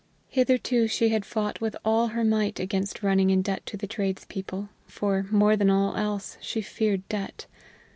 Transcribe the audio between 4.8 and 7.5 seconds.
for, more than all else, she feared debt.